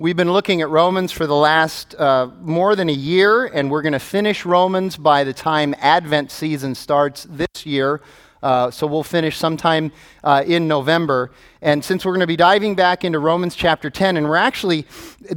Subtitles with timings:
[0.00, 3.82] We've been looking at Romans for the last uh, more than a year, and we're
[3.82, 8.00] going to finish Romans by the time Advent season starts this year.
[8.42, 9.92] Uh, so we'll finish sometime
[10.24, 11.30] uh, in November.
[11.60, 14.86] And since we're going to be diving back into Romans chapter 10, and we're actually,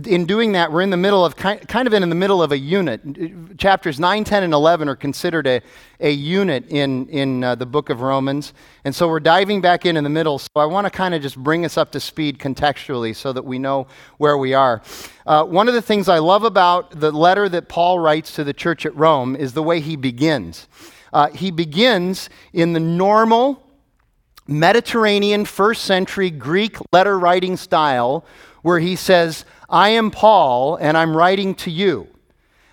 [0.05, 2.57] in doing that, we're in the middle of, kind of in the middle of a
[2.57, 3.57] unit.
[3.57, 5.61] Chapters 9, 10, and 11 are considered a,
[5.99, 8.53] a unit in, in uh, the book of Romans.
[8.85, 10.37] And so we're diving back in in the middle.
[10.37, 13.43] So I want to kind of just bring us up to speed contextually so that
[13.43, 14.83] we know where we are.
[15.25, 18.53] Uh, one of the things I love about the letter that Paul writes to the
[18.53, 20.67] church at Rome is the way he begins.
[21.13, 23.61] Uh, he begins in the normal
[24.47, 28.25] Mediterranean first century Greek letter writing style
[28.61, 32.07] where he says, I am Paul and I'm writing to you.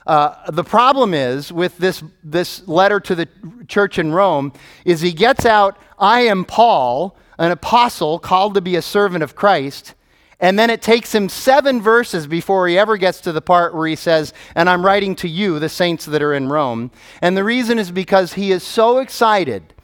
[0.07, 3.29] Uh, the problem is with this, this letter to the
[3.69, 4.53] church in Rome
[4.85, 9.37] is he gets out, I am Paul, an apostle called to be a servant of
[9.37, 9.95] Christ,
[10.41, 13.89] and then it takes him seven verses before he ever gets to the part where
[13.89, 16.93] he says, And I'm writing to you, the saints that are in Rome.
[17.21, 19.75] And the reason is because he is so excited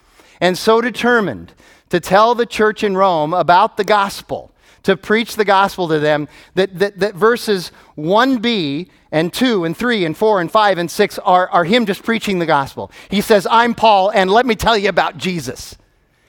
[0.40, 1.54] and so determined
[1.90, 4.52] to tell the church in Rome about the gospel,
[4.84, 10.04] to preach the gospel to them, that, that, that verses 1b and 2 and 3
[10.04, 12.92] and 4 and 5 and 6 are, are him just preaching the gospel.
[13.10, 15.76] He says, I'm Paul, and let me tell you about Jesus.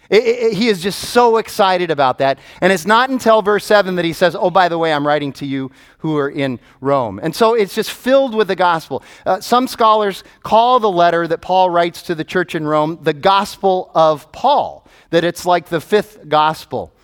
[0.09, 2.39] It, it, he is just so excited about that.
[2.61, 5.33] And it's not until verse 7 that he says, Oh, by the way, I'm writing
[5.33, 7.19] to you who are in Rome.
[7.21, 9.03] And so it's just filled with the gospel.
[9.25, 13.13] Uh, some scholars call the letter that Paul writes to the church in Rome the
[13.13, 16.94] gospel of Paul, that it's like the fifth gospel.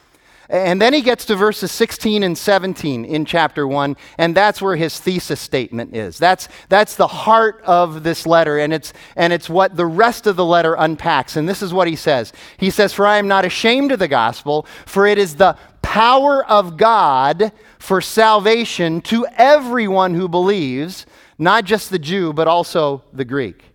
[0.51, 4.75] And then he gets to verses 16 and 17 in chapter 1, and that's where
[4.75, 6.17] his thesis statement is.
[6.17, 10.35] That's, that's the heart of this letter, and it's, and it's what the rest of
[10.35, 11.37] the letter unpacks.
[11.37, 14.09] And this is what he says He says, For I am not ashamed of the
[14.09, 21.05] gospel, for it is the power of God for salvation to everyone who believes,
[21.37, 23.70] not just the Jew, but also the Greek.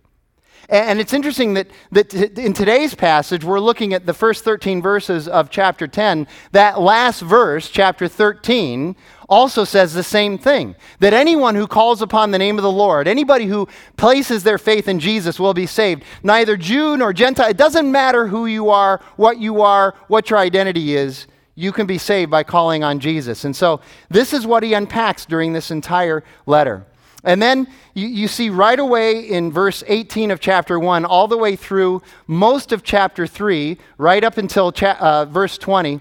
[0.69, 5.25] And it's interesting that, that in today's passage, we're looking at the first 13 verses
[5.27, 6.27] of chapter 10.
[6.51, 8.97] That last verse, chapter 13,
[9.29, 13.07] also says the same thing that anyone who calls upon the name of the Lord,
[13.07, 16.03] anybody who places their faith in Jesus, will be saved.
[16.21, 20.39] Neither Jew nor Gentile, it doesn't matter who you are, what you are, what your
[20.39, 21.27] identity is.
[21.55, 23.45] You can be saved by calling on Jesus.
[23.45, 26.85] And so, this is what he unpacks during this entire letter.
[27.27, 31.37] And then you, you, see right away in verse 18 of chapter 1, all the
[31.37, 35.99] way through most of chapter 3, right up until cha- uh, verse 20,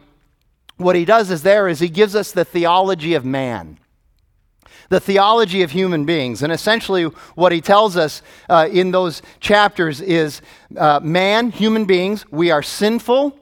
[0.76, 3.80] what he does is there is he gives us the theology of man.
[4.88, 6.44] The theology of human beings.
[6.44, 10.42] And essentially, what he tells us uh, in those chapters is
[10.76, 13.36] uh, man, human beings, we are sinful,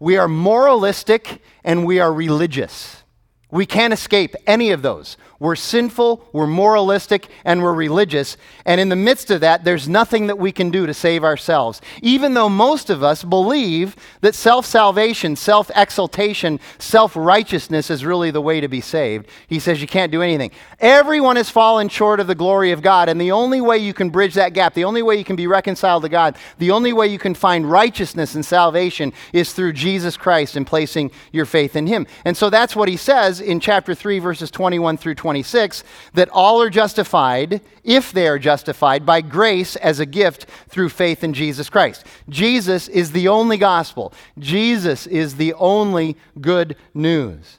[0.00, 3.02] we are moralistic, and we are religious.
[3.50, 5.18] We can't escape any of those.
[5.38, 8.38] We're sinful, we're moralistic, and we're religious.
[8.64, 11.82] And in the midst of that, there's nothing that we can do to save ourselves.
[12.00, 18.30] Even though most of us believe that self salvation, self exaltation, self righteousness is really
[18.30, 20.50] the way to be saved, he says you can't do anything.
[20.80, 23.08] Everyone has fallen short of the glory of God.
[23.08, 25.46] And the only way you can bridge that gap, the only way you can be
[25.46, 30.16] reconciled to God, the only way you can find righteousness and salvation is through Jesus
[30.16, 32.06] Christ and placing your faith in him.
[32.24, 35.82] And so that's what he says in chapter 3, verses 21 through 26
[36.14, 41.24] that all are justified, if they are justified, by grace as a gift through faith
[41.24, 42.06] in Jesus Christ.
[42.28, 47.58] Jesus is the only gospel, Jesus is the only good news.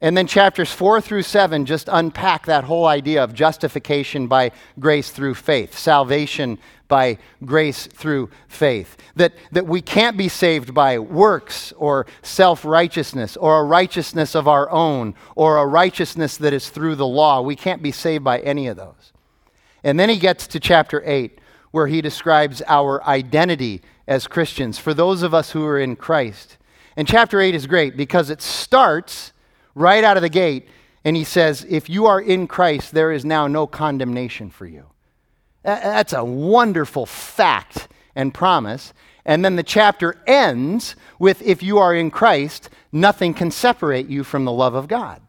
[0.00, 5.10] And then chapters 4 through 7 just unpack that whole idea of justification by grace
[5.10, 8.96] through faith, salvation by grace through faith.
[9.16, 14.46] That, that we can't be saved by works or self righteousness or a righteousness of
[14.46, 17.40] our own or a righteousness that is through the law.
[17.40, 19.12] We can't be saved by any of those.
[19.82, 21.40] And then he gets to chapter 8,
[21.72, 26.56] where he describes our identity as Christians for those of us who are in Christ.
[26.96, 29.32] And chapter 8 is great because it starts
[29.74, 30.68] right out of the gate.
[31.04, 34.86] And he says, If you are in Christ, there is now no condemnation for you.
[35.62, 38.92] That's a wonderful fact and promise.
[39.24, 44.24] And then the chapter ends with, If you are in Christ, nothing can separate you
[44.24, 45.22] from the love of God.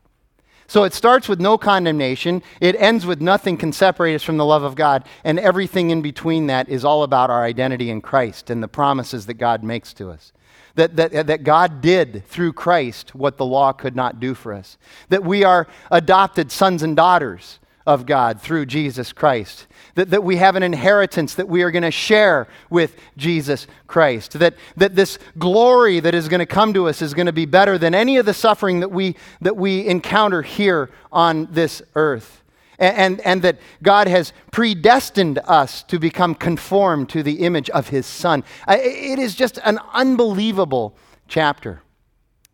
[0.68, 2.44] So it starts with no condemnation.
[2.62, 5.04] It ends with nothing can separate us from the love of God.
[5.24, 9.26] And everything in between that is all about our identity in Christ and the promises
[9.26, 10.32] that God makes to us
[10.80, 14.78] that, that, that God did through Christ what the law could not do for us,
[15.10, 19.68] that we are adopted sons and daughters of God through Jesus Christ.
[19.96, 24.40] That, that we have an inheritance that we are going to share with Jesus Christ.
[24.40, 27.46] That, that this glory that is going to come to us is going to be
[27.46, 32.39] better than any of the suffering that we, that we encounter here on this earth.
[32.80, 37.90] And, and, and that God has predestined us to become conformed to the image of
[37.90, 38.44] His Son.
[38.68, 40.96] It is just an unbelievable
[41.28, 41.82] chapter.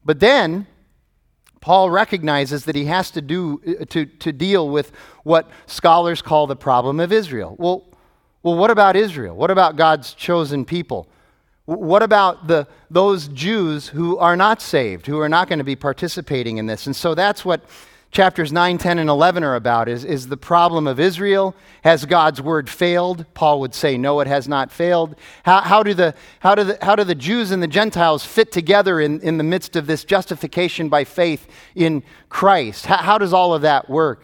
[0.03, 0.67] But then,
[1.61, 4.91] Paul recognizes that he has to, do, uh, to, to deal with
[5.23, 7.55] what scholars call the problem of Israel.
[7.57, 7.87] Well,
[8.43, 9.35] well, what about Israel?
[9.35, 11.09] What about God's chosen people?
[11.65, 15.75] What about the, those Jews who are not saved, who are not going to be
[15.75, 16.85] participating in this?
[16.85, 17.63] And so that's what
[18.15, 21.53] chapters 9, 10, and 11 are about is, is the problem of Israel.
[21.83, 23.25] Has God's word failed?
[23.33, 25.17] Paul would say, no, it has not failed.
[25.43, 28.53] How, how, do, the, how, do, the, how do the Jews and the Gentiles fit
[28.53, 31.45] together in, in the midst of this justification by faith
[31.75, 32.85] in Christ?
[32.85, 34.23] How, how does all of that work?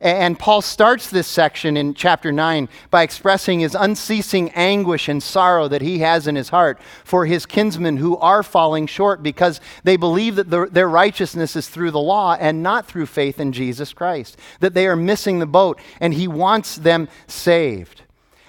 [0.00, 5.68] And Paul starts this section in chapter 9 by expressing his unceasing anguish and sorrow
[5.68, 9.96] that he has in his heart for his kinsmen who are falling short because they
[9.96, 14.36] believe that their righteousness is through the law and not through faith in Jesus Christ,
[14.60, 18.02] that they are missing the boat, and he wants them saved.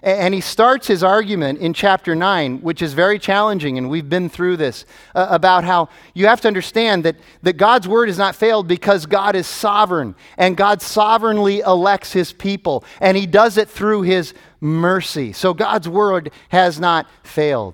[0.06, 4.30] And he starts his argument in chapter 9, which is very challenging, and we've been
[4.30, 4.86] through this,
[5.16, 9.08] uh, about how you have to understand that, that God's word has not failed because
[9.08, 14.36] God is sovereign, and God sovereignly elects his people, and he does it through his
[14.62, 15.34] mercy.
[15.34, 17.74] So God's word has not failed.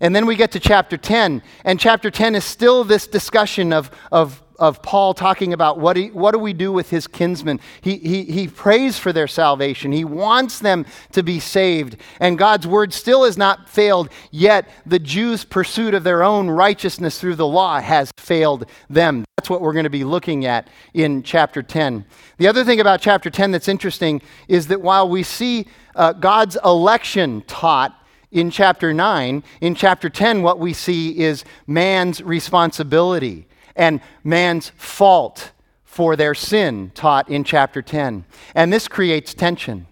[0.00, 3.90] And then we get to chapter 10, and chapter 10 is still this discussion of,
[4.10, 7.60] of of Paul talking about what, he, what do we do with his kinsmen.
[7.80, 9.92] He, he, he prays for their salvation.
[9.92, 11.96] He wants them to be saved.
[12.20, 17.20] And God's word still has not failed, yet the Jews' pursuit of their own righteousness
[17.20, 19.24] through the law has failed them.
[19.36, 22.04] That's what we're going to be looking at in chapter 10.
[22.38, 26.56] The other thing about chapter 10 that's interesting is that while we see uh, God's
[26.64, 34.00] election taught, in chapter 9, in chapter 10, what we see is man's responsibility and
[34.24, 35.52] man's fault
[35.84, 38.24] for their sin taught in chapter 10.
[38.54, 39.86] And this creates tension.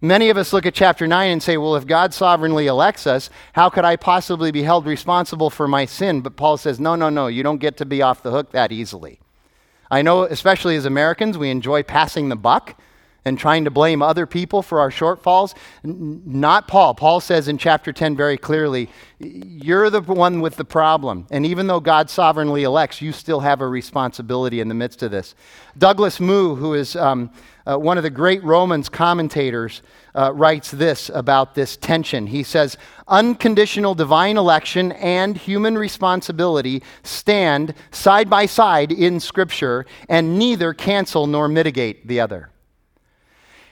[0.00, 3.30] Many of us look at chapter 9 and say, well, if God sovereignly elects us,
[3.54, 6.20] how could I possibly be held responsible for my sin?
[6.20, 8.70] But Paul says, no, no, no, you don't get to be off the hook that
[8.70, 9.18] easily.
[9.90, 12.80] I know, especially as Americans, we enjoy passing the buck
[13.24, 15.54] and trying to blame other people for our shortfalls.
[15.82, 16.94] Not Paul.
[16.94, 18.88] Paul says in chapter 10 very clearly,
[19.18, 21.26] you're the one with the problem.
[21.30, 25.10] And even though God sovereignly elects, you still have a responsibility in the midst of
[25.10, 25.34] this.
[25.76, 27.30] Douglas Moo, who is um,
[27.66, 29.82] uh, one of the great Romans commentators,
[30.14, 32.26] uh, writes this about this tension.
[32.26, 32.76] He says,
[33.08, 41.26] Unconditional divine election and human responsibility stand side by side in Scripture, and neither cancel
[41.26, 42.50] nor mitigate the other.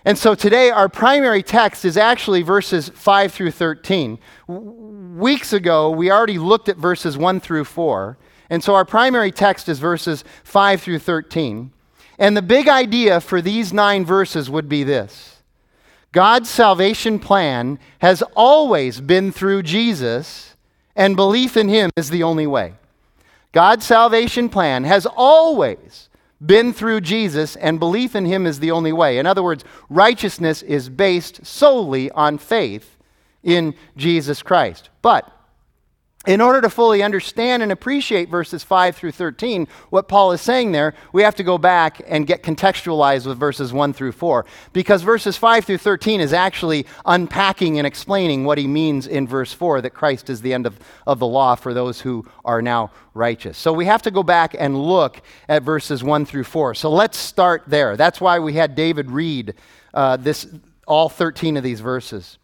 [0.07, 4.21] And so today, our primary text is actually verses 5 through 13.
[4.47, 8.17] Weeks ago, we already looked at verses 1 through 4.
[8.49, 11.73] And so our primary text is verses 5 through 13.
[12.21, 15.43] And the big idea for these nine verses would be this
[16.13, 20.55] God's salvation plan has always been through Jesus,
[20.95, 22.75] and belief in him is the only way.
[23.51, 26.06] God's salvation plan has always
[26.45, 29.19] been through Jesus, and belief in him is the only way.
[29.19, 32.97] In other words, righteousness is based solely on faith
[33.43, 34.91] in Jesus Christ.
[35.03, 35.31] But
[36.27, 40.73] in order to fully understand and appreciate verses 5 through 13, what Paul is saying
[40.73, 44.45] there, we have to go back and get contextualized with verses 1 through 4.
[44.73, 49.53] Because verses 5 through 13 is actually unpacking and explaining what he means in verse
[49.53, 52.91] 4 that Christ is the end of, of the law for those who are now
[53.15, 53.57] righteous.
[53.57, 56.75] So we have to go back and look at verses 1 through 4.
[56.75, 57.97] So let's start there.
[57.97, 59.55] That's why we had David read
[59.95, 60.47] uh, this,
[60.87, 62.39] all 13 of these verses.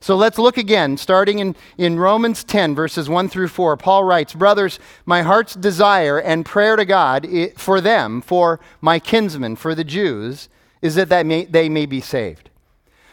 [0.00, 3.76] So let's look again, starting in, in Romans 10, verses 1 through 4.
[3.76, 7.26] Paul writes, Brothers, my heart's desire and prayer to God
[7.56, 10.48] for them, for my kinsmen, for the Jews,
[10.82, 12.48] is that they may, they may be saved.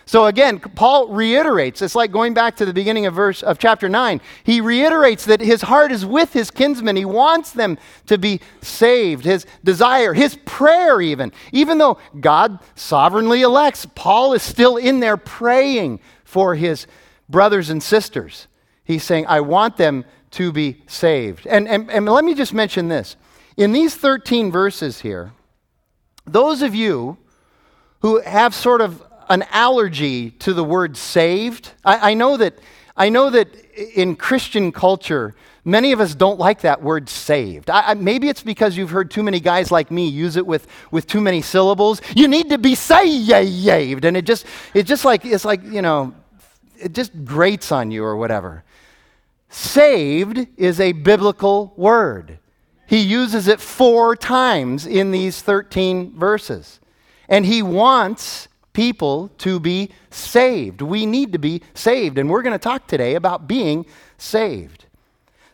[0.07, 3.89] So again, Paul reiterates, it's like going back to the beginning of verse of chapter
[3.89, 4.21] 9.
[4.43, 6.95] He reiterates that his heart is with his kinsmen.
[6.95, 9.25] He wants them to be saved.
[9.25, 11.31] His desire, his prayer even.
[11.51, 15.99] Even though God sovereignly elects, Paul is still in there praying
[16.35, 16.85] for his
[17.29, 18.47] brothers and sisters.
[18.83, 21.47] He's saying, I want them to be saved.
[21.47, 23.15] And, and, and let me just mention this.
[23.55, 25.31] In these 13 verses here,
[26.25, 27.17] those of you
[28.01, 32.59] who have sort of an allergy to the word saved, I, I know that
[32.97, 33.47] I know that
[33.95, 35.35] in Christian culture,
[35.67, 37.71] Many of us don't like that word saved.
[37.71, 40.67] I, I, maybe it's because you've heard too many guys like me use it with,
[40.91, 42.01] with too many syllables.
[42.15, 44.05] You need to be saved.
[44.05, 46.13] And it just, it just like, it's like, you know,
[46.79, 48.63] it just grates on you or whatever.
[49.49, 52.39] Saved is a biblical word.
[52.87, 56.79] He uses it four times in these 13 verses.
[57.27, 60.81] And he wants people to be saved.
[60.81, 62.17] We need to be saved.
[62.17, 63.85] And we're going to talk today about being
[64.17, 64.85] saved.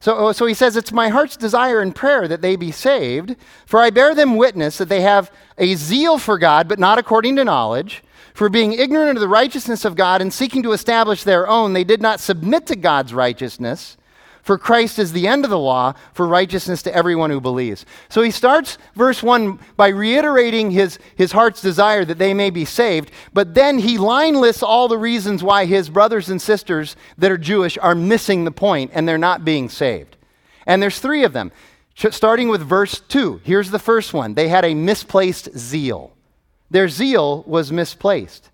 [0.01, 3.35] So, oh, so he says, It's my heart's desire and prayer that they be saved,
[3.67, 7.35] for I bear them witness that they have a zeal for God, but not according
[7.35, 8.03] to knowledge.
[8.33, 11.83] For being ignorant of the righteousness of God and seeking to establish their own, they
[11.83, 13.97] did not submit to God's righteousness.
[14.43, 17.85] For Christ is the end of the law for righteousness to everyone who believes.
[18.09, 22.65] So he starts verse 1 by reiterating his, his heart's desire that they may be
[22.65, 27.31] saved, but then he line lists all the reasons why his brothers and sisters that
[27.31, 30.17] are Jewish are missing the point and they're not being saved.
[30.65, 31.51] And there's three of them.
[31.95, 34.33] Starting with verse 2, here's the first one.
[34.33, 36.13] They had a misplaced zeal.
[36.71, 38.49] Their zeal was misplaced.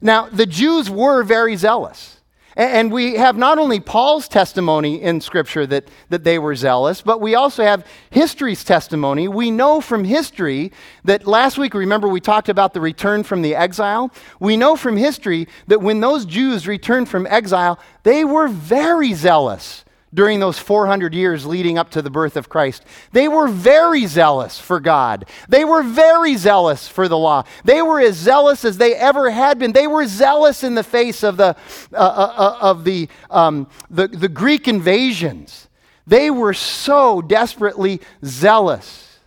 [0.00, 2.14] Now, the Jews were very zealous.
[2.54, 7.20] And we have not only Paul's testimony in Scripture that, that they were zealous, but
[7.20, 9.28] we also have history's testimony.
[9.28, 10.72] We know from history
[11.04, 14.10] that last week, remember, we talked about the return from the exile.
[14.40, 19.84] We know from history that when those Jews returned from exile, they were very zealous
[20.12, 22.84] during those 400 years leading up to the birth of Christ.
[23.12, 25.26] They were very zealous for God.
[25.48, 27.44] They were very zealous for the law.
[27.64, 29.72] They were as zealous as they ever had been.
[29.72, 31.56] They were zealous in the face of the,
[31.92, 35.68] uh, uh, uh of the, um, the, the Greek invasions.
[36.06, 39.18] They were so desperately zealous.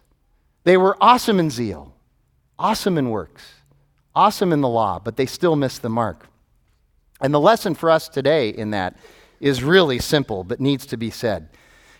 [0.63, 1.93] They were awesome in zeal,
[2.57, 3.43] awesome in works,
[4.15, 6.27] awesome in the law, but they still missed the mark.
[7.19, 8.97] And the lesson for us today in that
[9.41, 11.49] is really simple but needs to be said.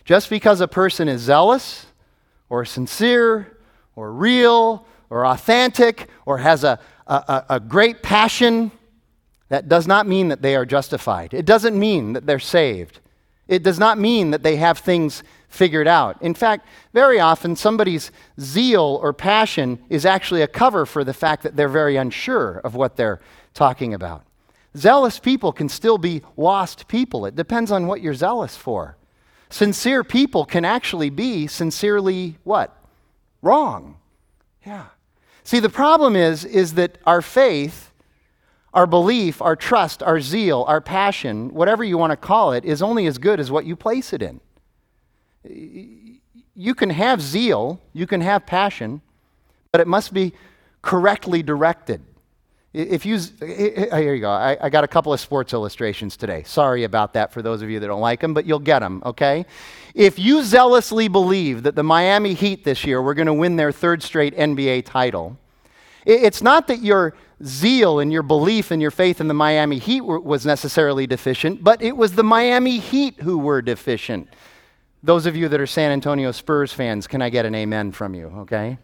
[0.04, 1.86] Just because a person is zealous
[2.48, 3.58] or sincere
[3.94, 8.70] or real or authentic or has a, a, a great passion,
[9.48, 11.34] that does not mean that they are justified.
[11.34, 13.00] It doesn't mean that they're saved.
[13.48, 16.20] It does not mean that they have things figured out.
[16.22, 21.42] In fact, very often somebody's zeal or passion is actually a cover for the fact
[21.42, 23.20] that they're very unsure of what they're
[23.52, 24.24] talking about.
[24.76, 27.26] Zealous people can still be lost people.
[27.26, 28.96] It depends on what you're zealous for.
[29.50, 32.74] Sincere people can actually be sincerely what?
[33.42, 33.96] Wrong.
[34.64, 34.86] Yeah.
[35.44, 37.92] See, the problem is, is that our faith,
[38.72, 42.80] our belief, our trust, our zeal, our passion, whatever you want to call it, is
[42.80, 44.40] only as good as what you place it in.
[46.54, 49.02] You can have zeal, you can have passion,
[49.70, 50.32] but it must be
[50.80, 52.02] correctly directed.
[52.74, 54.30] If you, here you go.
[54.30, 56.42] I, I, got a couple of sports illustrations today.
[56.44, 59.02] Sorry about that for those of you that don't like them, but you'll get them,
[59.04, 59.44] okay?
[59.94, 63.72] If you zealously believe that the Miami Heat this year were going to win their
[63.72, 65.36] third straight NBA title,
[66.06, 67.14] it's not that your
[67.44, 71.82] zeal and your belief and your faith in the Miami Heat was necessarily deficient, but
[71.82, 74.28] it was the Miami Heat who were deficient.
[75.02, 78.14] Those of you that are San Antonio Spurs fans, can I get an amen from
[78.14, 78.78] you, okay?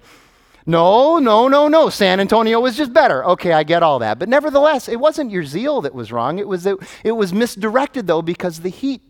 [0.68, 1.88] No, no, no, no.
[1.88, 3.24] San Antonio was just better.
[3.24, 4.18] Okay, I get all that.
[4.18, 6.38] But nevertheless, it wasn't your zeal that was wrong.
[6.38, 9.00] It was, it, it was misdirected, though, because the heat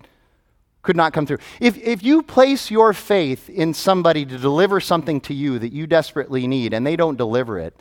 [0.82, 1.38] could not come through.
[1.58, 5.88] If, if you place your faith in somebody to deliver something to you that you
[5.88, 7.74] desperately need and they don't deliver it,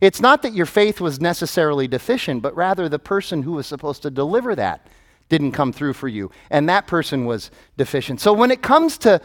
[0.00, 4.02] it's not that your faith was necessarily deficient, but rather the person who was supposed
[4.02, 4.86] to deliver that
[5.28, 8.20] didn't come through for you, and that person was deficient.
[8.20, 9.20] So when it comes to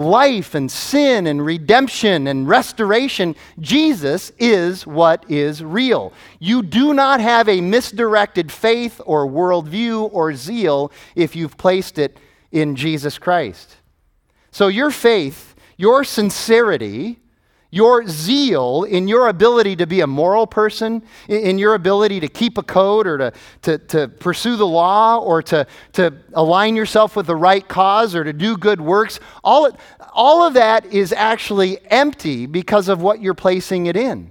[0.00, 6.12] life and sin and redemption and restoration, Jesus is what is real.
[6.38, 12.18] You do not have a misdirected faith or worldview or zeal if you've placed it
[12.50, 13.76] in Jesus Christ.
[14.50, 17.20] So your faith, your sincerity,
[17.70, 22.58] your zeal in your ability to be a moral person, in your ability to keep
[22.58, 27.26] a code or to, to, to pursue the law or to, to align yourself with
[27.26, 29.70] the right cause or to do good works, all,
[30.12, 34.30] all of that is actually empty because of what you're placing it in.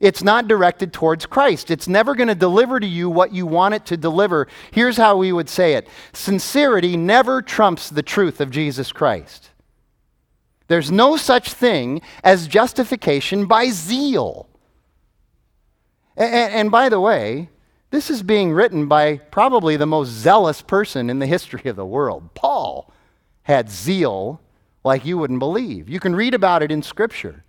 [0.00, 1.70] It's not directed towards Christ.
[1.70, 4.48] It's never going to deliver to you what you want it to deliver.
[4.72, 9.50] Here's how we would say it sincerity never trumps the truth of Jesus Christ.
[10.68, 14.48] There's no such thing as justification by zeal.
[16.16, 17.50] And, and, by the way,
[17.90, 21.84] this is being written by probably the most zealous person in the history of the
[21.84, 22.34] world.
[22.34, 22.92] Paul
[23.42, 24.40] had zeal
[24.84, 25.88] like you wouldn't believe.
[25.88, 27.44] You can read about it in Scripture.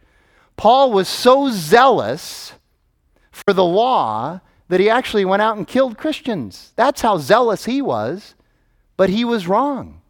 [0.57, 2.53] Paul was so zealous
[3.31, 6.73] for the law that he actually went out and killed Christians.
[6.75, 8.35] That's how zealous he was,
[8.97, 10.01] but he was wrong.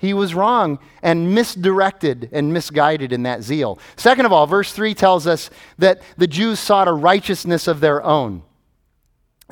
[0.00, 3.78] He was wrong and misdirected and misguided in that zeal.
[3.96, 8.02] Second of all, verse 3 tells us that the Jews sought a righteousness of their
[8.02, 8.42] own.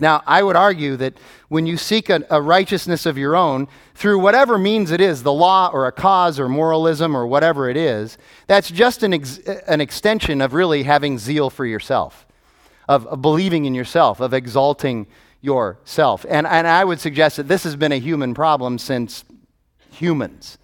[0.00, 4.20] Now, I would argue that when you seek a, a, righteousness of your own, through
[4.20, 8.16] whatever means it is, the law or a cause or moralism or whatever it is,
[8.46, 9.36] that's just an, ex,
[9.66, 12.26] an extension of really having zeal for yourself,
[12.88, 15.06] of, of believing in yourself, of exalting
[15.42, 16.24] yourself.
[16.26, 19.24] And, and I would suggest that this has been a human problem since
[19.98, 20.58] humans.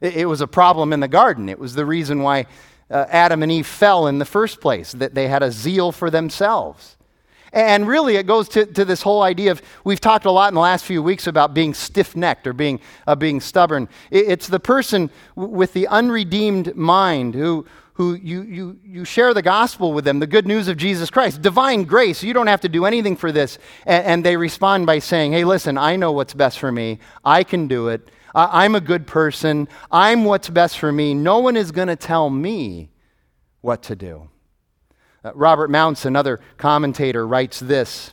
[0.00, 1.48] It, it was a problem in the garden.
[1.48, 2.46] It was the reason why
[2.90, 6.10] uh, Adam and Eve fell in the first place, that they had a zeal for
[6.10, 6.96] themselves.
[7.52, 10.54] And really, it goes to, to this whole idea of we've talked a lot in
[10.54, 13.88] the last few weeks about being stiff necked or being, uh, being stubborn.
[14.10, 19.32] It, it's the person w- with the unredeemed mind who, who you, you, you share
[19.32, 22.22] the gospel with them, the good news of Jesus Christ, divine grace.
[22.22, 23.58] You don't have to do anything for this.
[23.86, 27.44] And, and they respond by saying, Hey, listen, I know what's best for me, I
[27.44, 28.10] can do it.
[28.34, 29.68] I'm a good person.
[29.90, 31.14] I'm what's best for me.
[31.14, 32.90] No one is going to tell me
[33.60, 34.28] what to do.
[35.24, 38.12] Uh, Robert Mounce, another commentator, writes this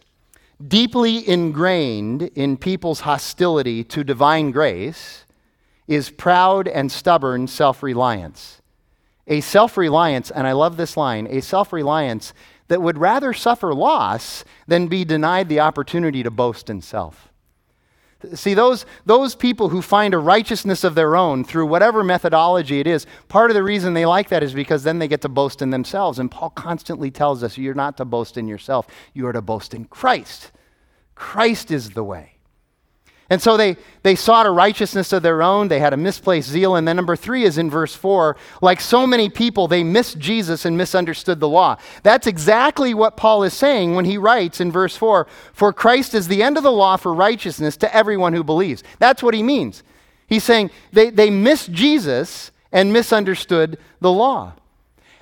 [0.65, 5.25] Deeply ingrained in people's hostility to divine grace
[5.87, 8.61] is proud and stubborn self reliance.
[9.27, 12.33] A self reliance, and I love this line, a self reliance
[12.67, 17.31] that would rather suffer loss than be denied the opportunity to boast in self.
[18.33, 22.87] See, those, those people who find a righteousness of their own through whatever methodology it
[22.87, 25.61] is, part of the reason they like that is because then they get to boast
[25.61, 26.17] in themselves.
[26.17, 29.73] And Paul constantly tells us you're not to boast in yourself, you are to boast
[29.73, 30.51] in Christ.
[31.13, 32.34] Christ is the way.
[33.29, 35.67] And so they, they sought a righteousness of their own.
[35.67, 36.75] They had a misplaced zeal.
[36.75, 38.37] And then number three is in verse four.
[38.61, 41.77] Like so many people, they missed Jesus and misunderstood the law.
[42.03, 46.27] That's exactly what Paul is saying when he writes in verse four For Christ is
[46.27, 48.83] the end of the law for righteousness to everyone who believes.
[48.99, 49.81] That's what he means.
[50.27, 54.53] He's saying they, they missed Jesus and misunderstood the law.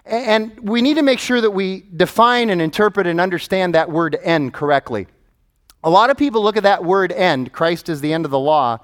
[0.05, 4.17] And we need to make sure that we define and interpret and understand that word
[4.21, 5.07] end correctly.
[5.83, 8.39] A lot of people look at that word end, Christ is the end of the
[8.39, 8.79] law,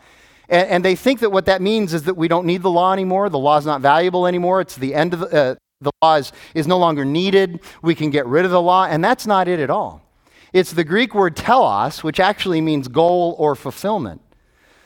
[0.50, 2.92] and, and they think that what that means is that we don't need the law
[2.92, 3.30] anymore.
[3.30, 4.62] The law is not valuable anymore.
[4.62, 7.62] It's the end of the, uh, the law is, is no longer needed.
[7.82, 10.02] We can get rid of the law, and that's not it at all.
[10.52, 14.22] It's the Greek word telos, which actually means goal or fulfillment.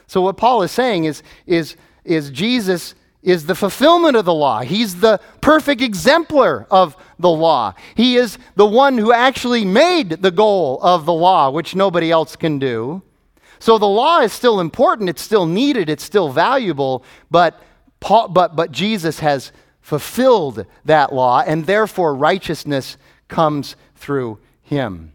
[0.08, 2.94] So what Paul is saying is, is, is Jesus
[3.24, 4.62] is the fulfillment of the law.
[4.62, 7.74] He's the perfect exemplar of the law.
[7.96, 12.36] He is the one who actually made the goal of the law, which nobody else
[12.36, 13.02] can do.
[13.60, 17.62] So the law is still important, it's still needed, it's still valuable, but,
[18.02, 22.98] Paul, but, but Jesus has fulfilled that law, and therefore righteousness
[23.30, 25.14] comes through him.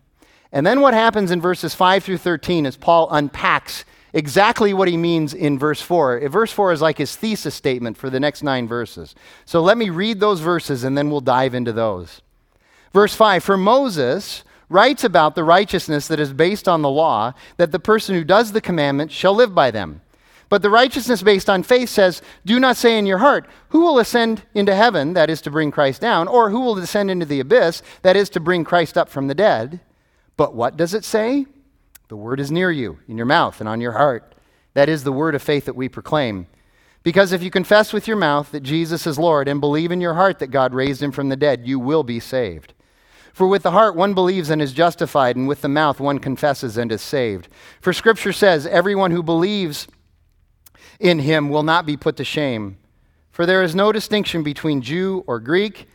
[0.51, 4.97] And then what happens in verses 5 through 13 is Paul unpacks exactly what he
[4.97, 6.21] means in verse 4.
[6.21, 9.14] Eh, verse 4 is like his thesis statement for the next nine verses.
[9.44, 12.23] So let me read those verses and then we'll dive into those.
[12.92, 17.73] Verse 5 For Moses writes about the righteousness that is based on the law, that
[17.73, 20.03] the person who does the commandments shall live by them.
[20.51, 23.99] But the righteousness based on faith says, Do not say in your heart, Who will
[23.99, 27.40] ascend into heaven, that is to bring Christ down, or who will descend into the
[27.40, 29.81] abyss, that is to bring Christ up from the dead?
[30.37, 31.47] But what does it say?
[32.09, 34.35] The word is near you, in your mouth and on your heart.
[34.75, 36.47] That is the word of faith that we proclaim.
[37.03, 40.14] Because if you confess with your mouth that Jesus is Lord and believe in your
[40.14, 42.75] heart that God raised him from the dead, you will be saved.
[43.33, 46.77] For with the heart one believes and is justified, and with the mouth one confesses
[46.77, 47.49] and is saved.
[47.81, 49.87] For scripture says, Everyone who believes
[50.99, 52.79] in him will not be put to shame.
[53.31, 55.87] For there is no distinction between Jew or Greek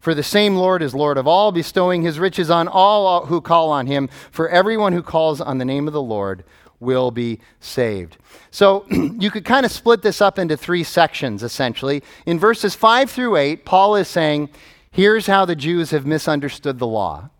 [0.00, 3.70] for the same Lord is Lord of all, bestowing his riches on all who call
[3.70, 4.08] on him.
[4.30, 6.44] For everyone who calls on the name of the Lord
[6.80, 8.16] will be saved.
[8.50, 12.02] So you could kind of split this up into three sections, essentially.
[12.26, 14.50] In verses 5 through 8, Paul is saying,
[14.90, 17.30] here's how the Jews have misunderstood the law.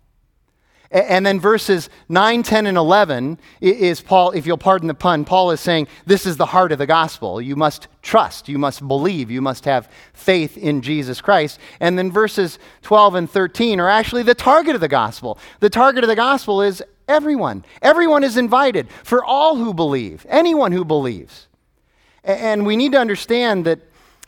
[0.91, 5.51] And then verses 9, 10, and 11 is Paul, if you'll pardon the pun, Paul
[5.51, 7.39] is saying this is the heart of the gospel.
[7.39, 11.59] You must trust, you must believe, you must have faith in Jesus Christ.
[11.79, 15.37] And then verses 12 and 13 are actually the target of the gospel.
[15.59, 17.65] The target of the gospel is everyone.
[17.83, 21.47] Everyone is invited for all who believe, anyone who believes.
[22.23, 23.79] And we need to understand that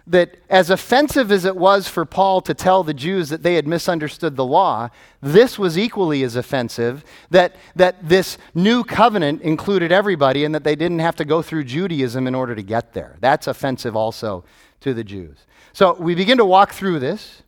[0.08, 3.68] that as offensive as it was for Paul to tell the Jews that they had
[3.68, 4.90] misunderstood the law,
[5.22, 10.76] this was equally as offensive that, that this new covenant included everybody and that they
[10.76, 13.18] didn't have to go through Judaism in order to get there.
[13.20, 14.44] That's offensive also
[14.82, 15.38] to the Jews.
[15.74, 17.44] So we begin to walk through this.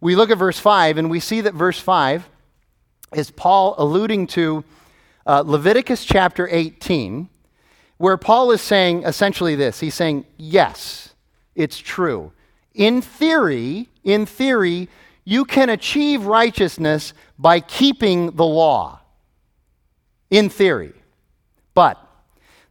[0.00, 2.28] We look at verse 5, and we see that verse 5
[3.14, 4.64] is Paul alluding to
[5.26, 7.28] uh, Leviticus chapter 18
[8.00, 11.09] where Paul is saying essentially this He's saying, yes,
[11.54, 12.32] it's true.
[12.74, 14.88] In theory, in theory,
[15.24, 19.00] you can achieve righteousness by keeping the law.
[20.30, 20.92] In theory.
[21.74, 21.98] But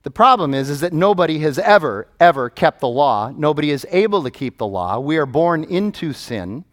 [0.04, 3.32] the problem is, is that nobody has ever, ever kept the law.
[3.36, 5.00] Nobody is able to keep the law.
[5.00, 6.63] We are born into sin.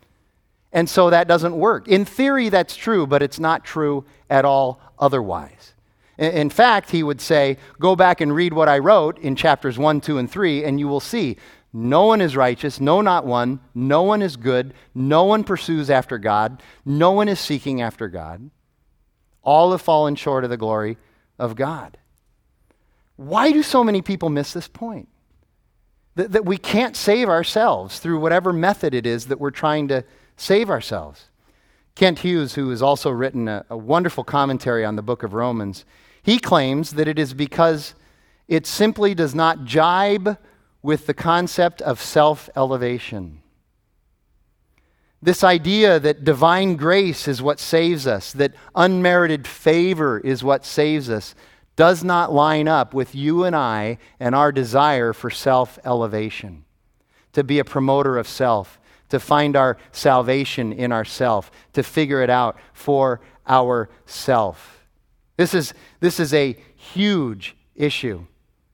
[0.73, 1.89] And so that doesn't work.
[1.89, 5.73] In theory, that's true, but it's not true at all otherwise.
[6.19, 10.01] In fact, he would say, go back and read what I wrote in chapters 1,
[10.01, 11.37] 2, and 3, and you will see
[11.73, 13.61] no one is righteous, no, not one.
[13.75, 14.73] No one is good.
[14.95, 16.63] No one pursues after God.
[16.85, 18.51] No one is seeking after God.
[19.43, 20.97] All have fallen short of the glory
[21.39, 21.99] of God.
[23.17, 25.09] Why do so many people miss this point?
[26.15, 30.05] That, that we can't save ourselves through whatever method it is that we're trying to
[30.37, 31.29] save ourselves.
[31.95, 35.85] Kent Hughes, who has also written a, a wonderful commentary on the book of Romans,
[36.23, 37.95] he claims that it is because
[38.49, 40.39] it simply does not jibe
[40.87, 43.43] with the concept of self elevation.
[45.21, 51.11] This idea that divine grace is what saves us, that unmerited favor is what saves
[51.11, 51.35] us,
[51.75, 56.65] does not line up with you and I and our desire for self elevation,
[57.33, 62.31] to be a promoter of self, to find our salvation in ourself, to figure it
[62.31, 64.87] out for ourself.
[65.37, 68.25] This is, this is a huge issue.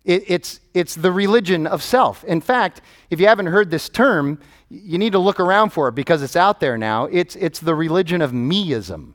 [0.05, 2.25] It, it's, it's the religion of self.
[2.25, 5.95] In fact, if you haven't heard this term, you need to look around for it
[5.95, 7.05] because it's out there now.
[7.05, 9.15] It's, it's the religion of meism.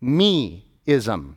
[0.00, 1.36] Me-ism.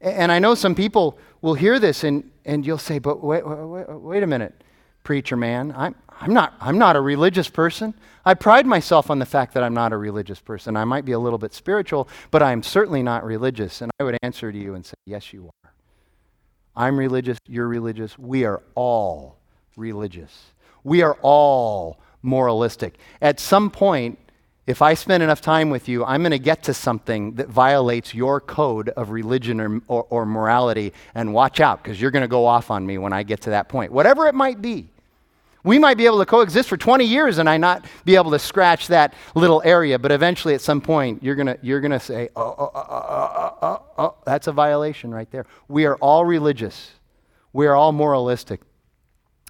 [0.00, 3.88] And I know some people will hear this and, and you'll say, but wait, wait,
[3.88, 4.62] wait a minute,
[5.02, 5.74] preacher man.
[5.76, 7.94] I'm, I'm, not, I'm not a religious person.
[8.24, 10.76] I pride myself on the fact that I'm not a religious person.
[10.76, 13.80] I might be a little bit spiritual, but I'm certainly not religious.
[13.80, 15.57] And I would answer to you and say, yes, you are.
[16.78, 18.16] I'm religious, you're religious.
[18.16, 19.36] We are all
[19.76, 20.52] religious.
[20.84, 22.98] We are all moralistic.
[23.20, 24.16] At some point,
[24.68, 28.14] if I spend enough time with you, I'm going to get to something that violates
[28.14, 32.28] your code of religion or, or, or morality, and watch out because you're going to
[32.28, 34.88] go off on me when I get to that point, whatever it might be.
[35.64, 38.38] We might be able to coexist for 20 years and I not be able to
[38.38, 42.54] scratch that little area, but eventually at some point you're going you're gonna say, oh,
[42.58, 45.46] oh, oh, oh, oh, that's a violation right there.
[45.66, 46.92] We are all religious,
[47.52, 48.60] we are all moralistic.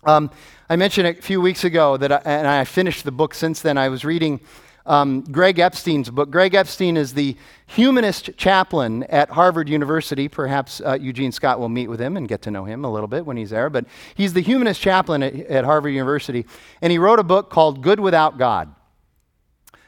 [0.04, 0.30] Um,
[0.70, 3.76] I mentioned a few weeks ago that, I, and I finished the book since then.
[3.76, 4.40] I was reading
[4.88, 6.30] um, Greg Epstein's book.
[6.30, 10.28] Greg Epstein is the humanist chaplain at Harvard University.
[10.28, 13.06] Perhaps uh, Eugene Scott will meet with him and get to know him a little
[13.06, 13.68] bit when he's there.
[13.68, 16.46] But he's the humanist chaplain at, at Harvard University.
[16.80, 18.74] And he wrote a book called Good Without God.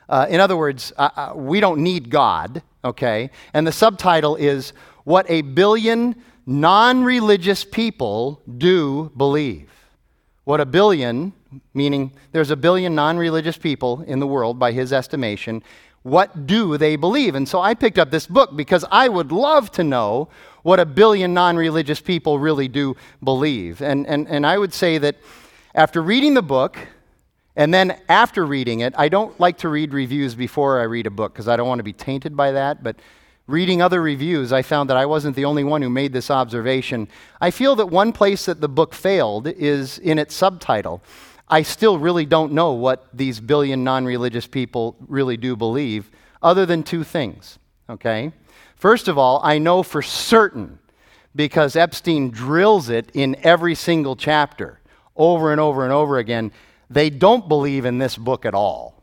[0.09, 3.31] Uh, in other words, uh, uh we don't need God, okay?
[3.55, 9.80] And the subtitle is What a Billion Non Religious People Do Believe.
[10.45, 11.33] What a billion
[11.75, 15.63] meaning there's a billion non religious people in the world by his estimation.
[16.03, 17.35] What do they believe?
[17.35, 20.29] And so I picked up this book because I would love to know
[20.63, 23.83] what a billion non religious people really do believe.
[23.83, 25.17] And, and, and I would say that
[25.75, 26.79] after reading the book,
[27.57, 31.11] and then after reading it, I don't like to read reviews before I read a
[31.11, 32.83] book because I don't want to be tainted by that.
[32.83, 32.97] But
[33.51, 37.09] reading other reviews, I found that I wasn't the only one who made this observation.
[37.41, 41.03] I feel that one place that the book failed is in its subtitle.
[41.49, 46.11] I still really don't know what these billion non religious people really do believe,
[46.43, 47.59] other than two things,
[47.89, 48.33] okay?
[48.77, 50.79] First of all, I know for certain,
[51.35, 54.81] because Epstein drills it in every single chapter
[55.17, 56.53] over and over and over again,
[56.89, 59.00] they don't believe in this book at all.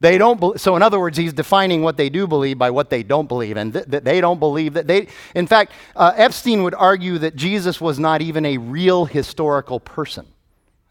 [0.00, 2.90] They don't be- so in other words, he's defining what they do believe by what
[2.90, 5.08] they don't believe, and th- that they don't believe that they.
[5.34, 10.26] In fact, uh, Epstein would argue that Jesus was not even a real historical person.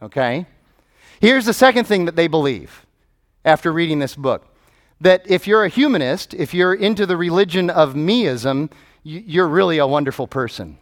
[0.02, 0.46] Okay,
[1.20, 2.86] Here's the second thing that they believe
[3.44, 4.54] after reading this book
[5.00, 8.72] that if you're a humanist, if you're into the religion of meism,
[9.04, 10.78] you're really a wonderful person.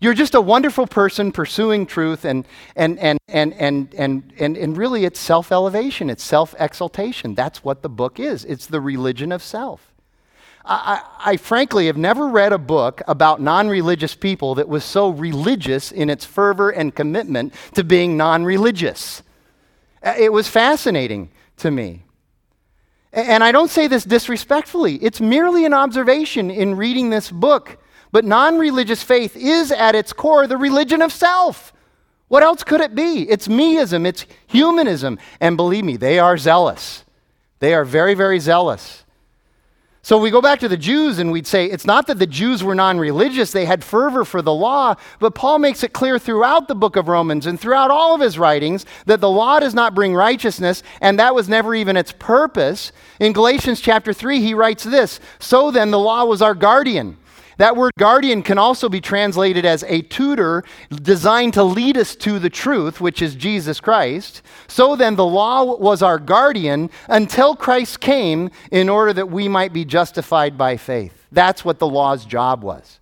[0.00, 4.76] You're just a wonderful person pursuing truth, and, and, and, and, and, and, and, and
[4.76, 7.34] really it's self elevation, it's self exaltation.
[7.34, 8.46] That's what the book is.
[8.46, 9.92] It's the religion of self.
[10.64, 14.84] I, I, I, frankly have never read a book about non religious people that was
[14.84, 19.22] so religious in its fervor and commitment to being non religious.
[20.02, 22.04] Uh, it was fascinating to me.
[23.12, 27.76] And I don't say this disrespectfully, it's merely an observation in reading this book.
[28.12, 31.72] But non religious faith is at its core the religion of self.
[32.28, 33.28] What else could it be?
[33.28, 35.18] It's meism, it's humanism.
[35.40, 37.04] And believe me, they are zealous.
[37.58, 39.04] They are very, very zealous.
[40.02, 42.64] So we go back to the Jews and we'd say it's not that the Jews
[42.64, 46.68] were non religious, they had fervor for the law, but Paul makes it clear throughout
[46.68, 49.94] the book of Romans and throughout all of his writings that the law does not
[49.94, 52.92] bring righteousness, and that was never even its purpose.
[53.18, 57.18] In Galatians chapter 3, he writes this So then, the law was our guardian
[57.60, 60.64] that word guardian can also be translated as a tutor
[61.02, 64.40] designed to lead us to the truth, which is Jesus Christ.
[64.66, 69.74] So then, the law was our guardian until Christ came in order that we might
[69.74, 71.26] be justified by faith.
[71.32, 72.98] That's what the law's job was.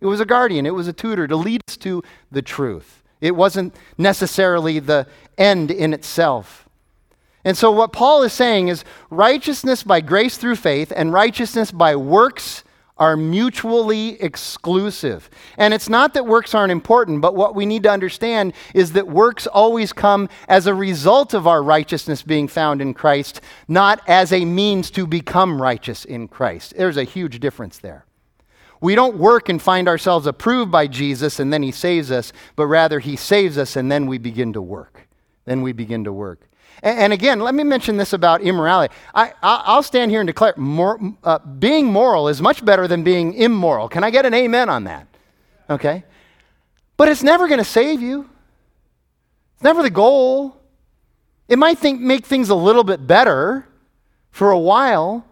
[0.00, 3.04] It was a guardian, it was a tutor to lead us to the truth.
[3.20, 5.06] It wasn't necessarily the
[5.38, 6.68] end in itself.
[7.44, 11.94] And so, what Paul is saying is righteousness by grace through faith and righteousness by
[11.94, 12.64] works
[13.00, 15.30] are mutually exclusive.
[15.56, 19.08] And it's not that works aren't important, but what we need to understand is that
[19.08, 24.32] works always come as a result of our righteousness being found in Christ, not as
[24.32, 26.74] a means to become righteous in Christ.
[26.76, 28.04] There's a huge difference there.
[28.82, 32.66] We don't work and find ourselves approved by Jesus and then he saves us, but
[32.66, 35.08] rather he saves us and then we begin to work.
[35.46, 36.49] Then we begin to work.
[36.82, 38.94] And again, let me mention this about immorality.
[39.14, 39.32] I,
[39.66, 43.88] will stand here and declare more, uh, being moral is much better than being immoral.
[43.88, 45.06] Can I get an amen on that?
[45.68, 46.04] Okay?
[46.96, 48.28] But it's never going to save you,
[49.54, 50.56] it's never the goal.
[51.48, 53.66] It might think, make things a little bit better
[54.30, 55.26] for a while,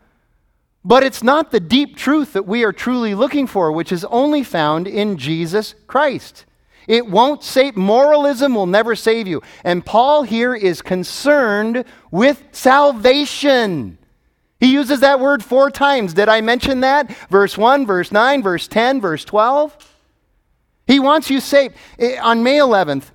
[0.84, 4.42] but it's not the deep truth that we are truly looking for, which is only
[4.42, 6.44] found in Jesus Christ.
[6.88, 9.42] It won't save, moralism will never save you.
[9.62, 13.98] And Paul here is concerned with salvation.
[14.58, 16.14] He uses that word four times.
[16.14, 17.14] Did I mention that?
[17.28, 19.76] Verse 1, verse 9, verse 10, verse 12.
[20.86, 21.76] He wants you saved.
[22.22, 23.10] On May 11th,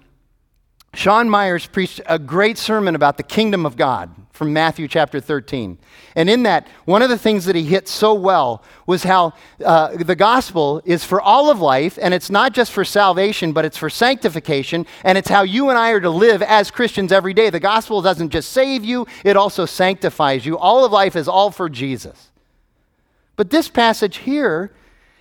[0.93, 5.77] Sean Myers preached a great sermon about the kingdom of God from Matthew chapter 13.
[6.15, 9.95] And in that, one of the things that he hit so well was how uh,
[9.95, 13.77] the gospel is for all of life, and it's not just for salvation, but it's
[13.77, 17.51] for sanctification, and it's how you and I are to live as Christians every day.
[17.51, 20.57] The gospel doesn't just save you, it also sanctifies you.
[20.57, 22.31] All of life is all for Jesus.
[23.35, 24.71] But this passage here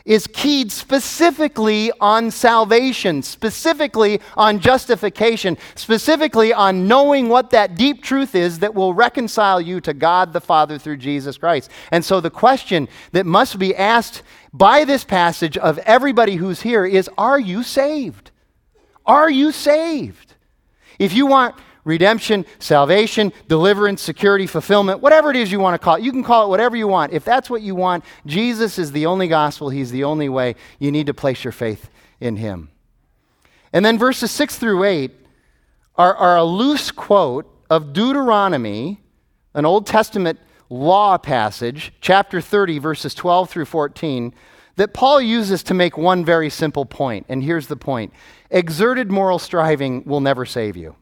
[0.04, 8.34] is keyed specifically on salvation, specifically on justification, specifically on knowing what that deep truth
[8.34, 11.70] is that will reconcile you to God the Father through Jesus Christ.
[11.90, 16.84] And so the question that must be asked by this passage of everybody who's here
[16.84, 18.30] is Are you saved?
[19.06, 20.34] Are you saved?
[20.98, 25.96] If you want redemption, salvation, deliverance, security, fulfillment, whatever it is you want to call
[25.96, 26.02] it.
[26.02, 27.12] You can call it whatever you want.
[27.12, 30.54] If that's what you want, Jesus is the only gospel, He's the only way.
[30.78, 31.90] You need to place your faith
[32.20, 32.70] in Him.
[33.72, 35.12] And then verses 6 through 8
[35.96, 39.00] are, are a loose quote of Deuteronomy,
[39.54, 44.34] an Old Testament law passage, chapter 30, verses 12 through 14,
[44.76, 47.26] that Paul uses to make one very simple point.
[47.28, 48.12] And here's the point
[48.50, 50.96] exerted moral striving will never save you.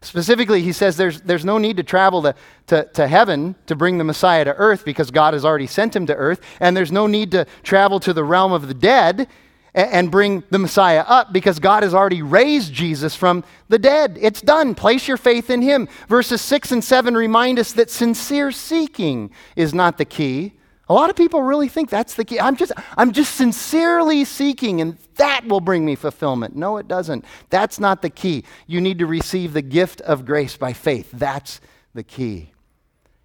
[0.00, 2.34] Specifically, he says there's, there's no need to travel to,
[2.68, 6.06] to, to heaven to bring the Messiah to earth because God has already sent him
[6.06, 6.40] to earth.
[6.60, 9.28] And there's no need to travel to the realm of the dead
[9.74, 14.16] and, and bring the Messiah up because God has already raised Jesus from the dead.
[14.20, 14.76] It's done.
[14.76, 15.88] Place your faith in him.
[16.08, 20.52] Verses 6 and 7 remind us that sincere seeking is not the key,
[20.88, 22.40] a lot of people really think that's the key.
[22.40, 26.56] I'm just, I'm just sincerely seeking, and that will bring me fulfillment.
[26.56, 27.24] No, it doesn't.
[27.50, 28.44] That's not the key.
[28.66, 31.10] You need to receive the gift of grace by faith.
[31.12, 31.60] That's
[31.94, 32.52] the key.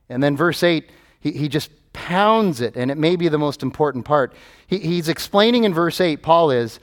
[0.10, 3.64] And then verse 8, he, he just pounds it, and it may be the most
[3.64, 4.34] important part.
[4.68, 6.80] He, he's explaining in verse 8, Paul is,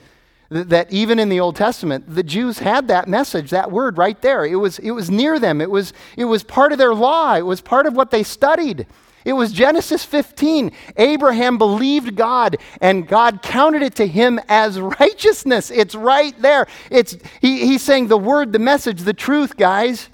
[0.49, 4.45] that even in the Old Testament, the Jews had that message, that word right there.
[4.45, 7.45] It was, it was near them, it was, it was part of their law, it
[7.45, 8.85] was part of what they studied.
[9.25, 10.71] It was Genesis 15.
[10.97, 15.71] Abraham believed God, and God counted it to him as righteousness.
[15.71, 16.67] It's right there.
[16.89, 20.09] It's, he, he's saying the word, the message, the truth, guys.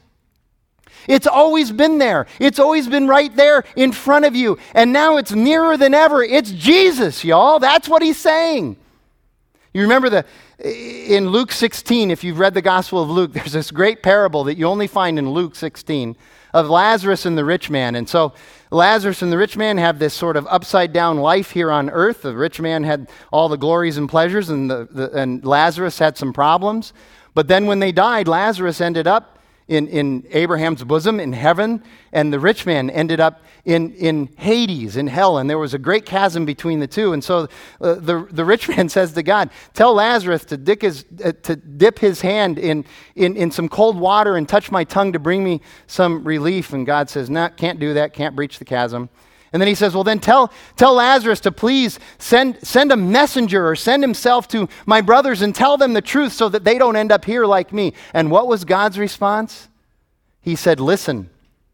[1.07, 2.27] It's always been there.
[2.39, 4.57] It's always been right there in front of you.
[4.73, 6.21] And now it's nearer than ever.
[6.21, 7.59] It's Jesus, y'all.
[7.59, 8.75] That's what he's saying.
[9.73, 10.25] You remember the
[10.59, 14.57] in Luke 16, if you've read the Gospel of Luke, there's this great parable that
[14.57, 16.15] you only find in Luke 16
[16.51, 17.93] of Lazarus and the rich man.
[17.95, 18.33] And so
[18.69, 22.21] Lazarus and the rich man have this sort of upside down life here on earth.
[22.21, 26.17] The rich man had all the glories and pleasures, and, the, the, and Lazarus had
[26.17, 26.91] some problems.
[27.33, 29.36] But then when they died, Lazarus ended up
[29.67, 34.95] in, in Abraham's bosom in heaven, and the rich man ended up in, in Hades,
[34.95, 37.11] in hell, and there was a great chasm between the two.
[37.11, 37.49] And so
[37.81, 41.55] uh, the, the rich man says to God, Tell Lazarus to dip his, uh, to
[41.55, 45.43] dip his hand in, in, in some cold water and touch my tongue to bring
[45.43, 46.71] me some relief.
[46.71, 49.09] And God says, No, nah, can't do that, can't breach the chasm.
[49.53, 53.67] And then he says, Well, then tell, tell Lazarus to please send, send a messenger
[53.67, 56.95] or send himself to my brothers and tell them the truth so that they don't
[56.95, 57.93] end up here like me.
[58.13, 59.69] And what was God's response?
[60.41, 61.29] He said, Listen,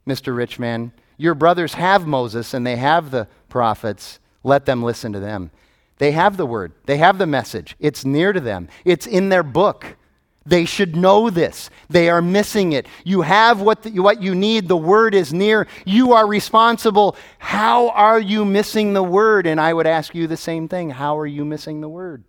[0.08, 0.36] Mr.
[0.36, 4.20] Rich Man, your brothers have Moses and they have the prophets.
[4.44, 5.52] Let them listen to them.
[5.98, 7.76] They have the word, they have the message.
[7.80, 9.96] It's near to them, it's in their book.
[10.46, 11.70] They should know this.
[11.90, 12.88] They are missing it.
[13.06, 14.68] You have what, the, what you need.
[14.68, 15.68] The word is near.
[15.86, 17.16] You are responsible.
[17.40, 19.48] How are you missing the word?
[19.48, 20.90] And I would ask you the same thing.
[20.90, 22.24] How are you missing the word?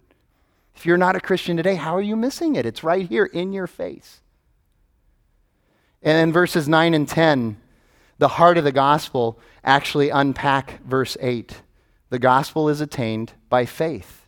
[0.76, 2.66] If you're not a Christian today, how are you missing it?
[2.66, 4.20] It's right here in your face.
[6.02, 7.56] And in verses 9 and 10,
[8.18, 11.62] the heart of the gospel actually unpack verse 8.
[12.10, 14.23] The gospel is attained by faith.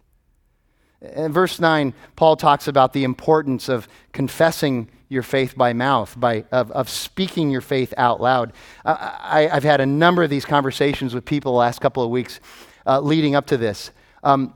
[1.01, 6.45] In verse 9, Paul talks about the importance of confessing your faith by mouth, by,
[6.51, 8.53] of, of speaking your faith out loud.
[8.85, 12.41] I, have had a number of these conversations with people the last couple of weeks
[12.87, 13.91] uh, leading up to this.
[14.25, 14.55] Um,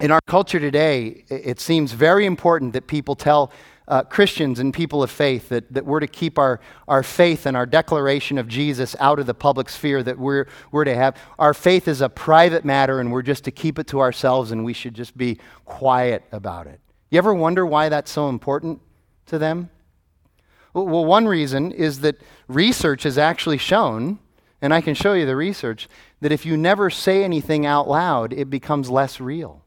[0.00, 3.52] in our culture today, it seems very important that people tell
[3.86, 7.56] uh, Christians and people of faith that, that we're to keep our, our faith and
[7.56, 11.16] our declaration of Jesus out of the public sphere, that we're, we're to have.
[11.38, 14.64] Our faith is a private matter and we're just to keep it to ourselves and
[14.64, 16.80] we should just be quiet about it.
[17.10, 18.80] You ever wonder why that's so important
[19.26, 19.70] to them?
[20.72, 24.18] Well, one reason is that research has actually shown,
[24.60, 25.88] and I can show you the research,
[26.20, 29.63] that if you never say anything out loud, it becomes less real.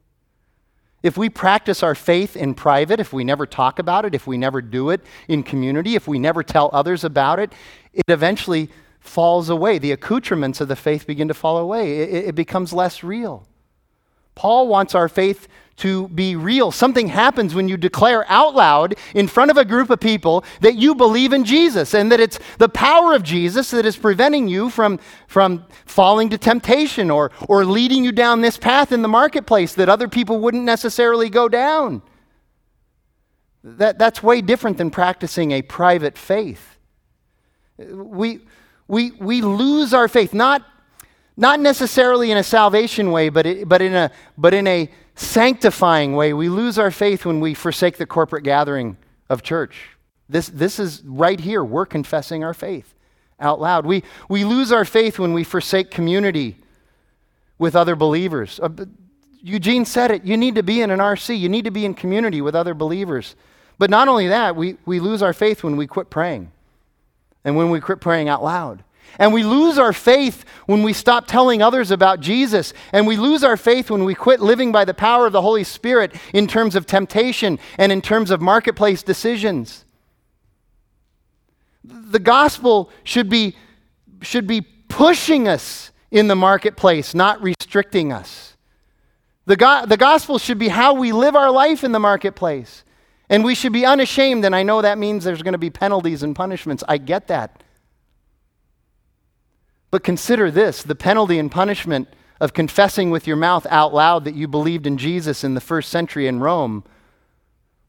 [1.08, 4.38] If we practice our faith in private, if we never talk about it, if we
[4.38, 7.54] never do it in community, if we never tell others about it,
[7.94, 9.78] it eventually falls away.
[9.78, 12.00] The accoutrements of the faith begin to fall away.
[12.02, 13.48] It, it becomes less real.
[14.38, 15.48] Paul wants our faith
[15.78, 16.72] to be real.
[16.72, 20.76] Something happens when you declare out loud in front of a group of people that
[20.76, 24.70] you believe in Jesus and that it's the power of Jesus that is preventing you
[24.70, 29.74] from, from falling to temptation or, or leading you down this path in the marketplace
[29.74, 32.04] that other people wouldn't necessarily go down.
[33.64, 36.78] That, that's way different than practicing a private faith.
[37.78, 38.42] We,
[38.88, 40.64] we, we lose our faith, not,
[41.38, 46.16] not necessarily in a salvation way, but, it, but, in a, but in a sanctifying
[46.16, 46.34] way.
[46.34, 48.98] We lose our faith when we forsake the corporate gathering
[49.30, 49.90] of church.
[50.28, 51.64] This, this is right here.
[51.64, 52.94] We're confessing our faith
[53.40, 53.86] out loud.
[53.86, 56.58] We, we lose our faith when we forsake community
[57.60, 58.60] with other believers.
[58.62, 58.70] Uh,
[59.42, 60.26] Eugene said it.
[60.26, 62.74] You need to be in an RC, you need to be in community with other
[62.74, 63.36] believers.
[63.78, 66.52] But not only that, we, we lose our faith when we quit praying
[67.44, 68.84] and when we quit praying out loud.
[69.20, 72.74] And we lose our faith when we stop telling others about Jesus.
[72.92, 75.64] And we lose our faith when we quit living by the power of the Holy
[75.64, 79.86] Spirit in terms of temptation and in terms of marketplace decisions.
[81.84, 83.56] The gospel should be,
[84.22, 88.56] should be pushing us in the marketplace, not restricting us.
[89.46, 92.84] The, go- the gospel should be how we live our life in the marketplace.
[93.30, 94.46] And we should be unashamed.
[94.46, 96.84] And I know that means there's going to be penalties and punishments.
[96.88, 97.64] I get that.
[99.92, 102.08] But consider this the penalty and punishment
[102.40, 105.90] of confessing with your mouth out loud that you believed in Jesus in the first
[105.90, 106.84] century in Rome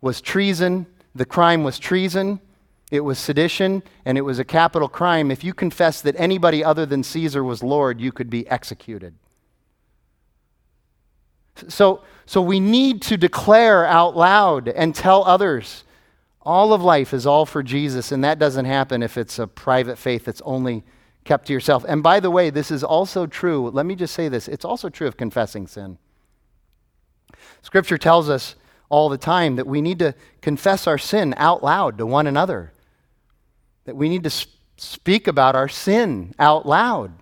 [0.01, 0.87] was treason.
[1.15, 2.41] The crime was treason.
[2.91, 5.31] It was sedition, and it was a capital crime.
[5.31, 9.15] If you confessed that anybody other than Caesar was Lord, you could be executed.
[11.69, 15.85] So, so we need to declare out loud and tell others
[16.41, 19.99] all of life is all for Jesus, and that doesn't happen if it's a private
[19.99, 20.83] faith that's only
[21.25, 21.85] kept to yourself.
[21.87, 23.71] And by the way, this is also true.
[23.71, 25.99] Let me just say this it's also true of confessing sin.
[27.63, 28.55] Scripture tells us
[28.89, 32.73] all the time that we need to confess our sin out loud to one another,
[33.85, 37.13] that we need to speak about our sin out loud.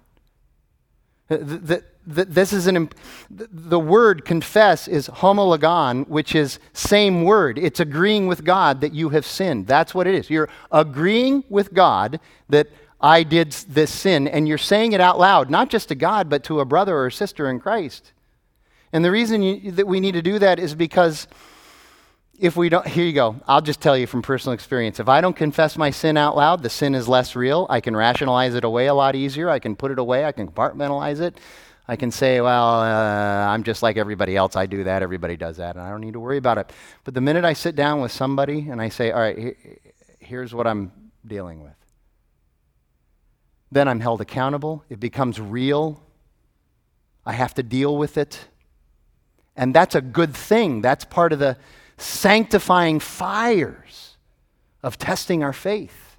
[1.28, 2.88] That, this is an
[3.28, 9.08] the word confess is homologon which is same word it's agreeing with god that you
[9.08, 12.68] have sinned that's what it is you're agreeing with god that
[13.00, 14.26] I did this sin.
[14.28, 17.10] And you're saying it out loud, not just to God, but to a brother or
[17.10, 18.12] sister in Christ.
[18.92, 21.26] And the reason you, that we need to do that is because
[22.38, 23.36] if we don't, here you go.
[23.46, 25.00] I'll just tell you from personal experience.
[25.00, 27.66] If I don't confess my sin out loud, the sin is less real.
[27.70, 29.48] I can rationalize it away a lot easier.
[29.48, 30.24] I can put it away.
[30.24, 31.38] I can compartmentalize it.
[31.88, 34.56] I can say, well, uh, I'm just like everybody else.
[34.56, 35.02] I do that.
[35.02, 35.76] Everybody does that.
[35.76, 36.72] And I don't need to worry about it.
[37.04, 39.56] But the minute I sit down with somebody and I say, all right,
[40.18, 40.90] here's what I'm
[41.26, 41.75] dealing with
[43.70, 44.84] then I'm held accountable.
[44.88, 46.02] It becomes real.
[47.24, 48.46] I have to deal with it.
[49.56, 50.82] And that's a good thing.
[50.82, 51.56] That's part of the
[51.96, 54.16] sanctifying fires
[54.82, 56.16] of testing our faith.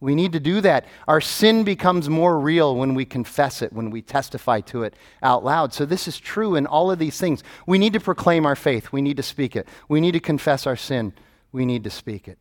[0.00, 0.86] We need to do that.
[1.06, 5.44] Our sin becomes more real when we confess it, when we testify to it out
[5.44, 5.74] loud.
[5.74, 7.42] So, this is true in all of these things.
[7.66, 8.92] We need to proclaim our faith.
[8.92, 9.68] We need to speak it.
[9.88, 11.12] We need to confess our sin.
[11.52, 12.38] We need to speak it.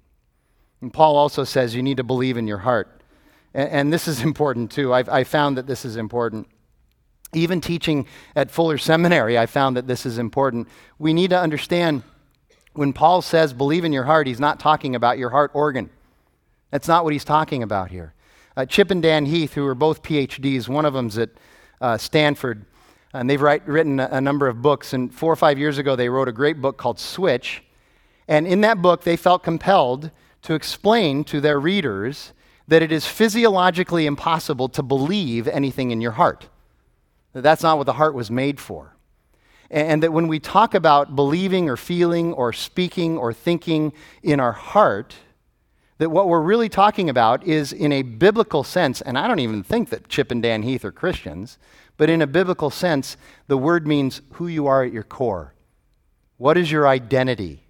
[0.80, 2.99] And Paul also says you need to believe in your heart.
[3.60, 4.94] And, and this is important too.
[4.94, 6.48] I've, I found that this is important.
[7.34, 10.68] Even teaching at Fuller Seminary, I found that this is important.
[10.98, 12.04] We need to understand
[12.74, 15.90] when Paul says believe in your heart, he's not talking about your heart organ.
[16.72, 18.14] That's not what he's talking about here.
[18.56, 21.30] Uh, Chip and Dan Heath, who are both PhDs, one of them's at
[21.82, 22.66] uh, Stanford,
[23.14, 24.94] and they've write, written a, a number of books.
[24.94, 27.64] And four or five years ago, they wrote a great book called Switch.
[28.28, 30.12] And in that book, they felt compelled
[30.44, 32.34] to explain to their readers
[32.70, 36.48] that it is physiologically impossible to believe anything in your heart.
[37.34, 38.96] That's not what the heart was made for.
[39.72, 43.92] And that when we talk about believing or feeling or speaking or thinking
[44.22, 45.16] in our heart,
[45.98, 49.64] that what we're really talking about is in a biblical sense, and I don't even
[49.64, 51.58] think that Chip and Dan Heath are Christians,
[51.98, 53.18] but in a biblical sense,
[53.48, 55.54] the word means who you are at your core.
[56.38, 57.64] What is your identity?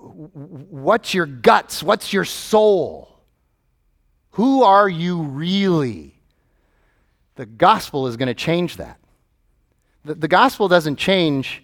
[0.00, 1.82] What's your guts?
[1.82, 3.08] What's your soul?
[4.32, 6.14] Who are you really?
[7.36, 8.98] The gospel is going to change that.
[10.04, 11.62] The, the gospel doesn't change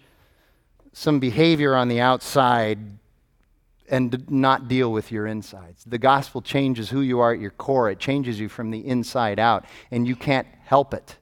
[0.93, 2.79] some behavior on the outside
[3.89, 5.85] and not deal with your insides.
[5.85, 9.39] The gospel changes who you are at your core, it changes you from the inside
[9.39, 11.17] out, and you can't help it.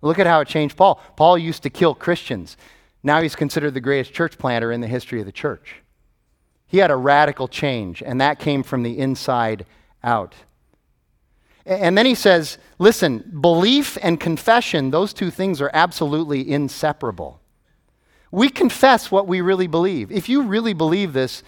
[0.00, 1.00] Look at how it changed Paul.
[1.16, 2.56] Paul used to kill Christians.
[3.02, 5.81] Now he's considered the greatest church planter in the history of the church.
[6.72, 9.64] He had a radical change, and that came from the inside
[10.02, 10.34] out.
[11.64, 17.40] And then he says, listen, belief and confession, those two things are absolutely inseparable.
[18.32, 20.10] We confess what we really believe.
[20.10, 21.44] If you really believe this,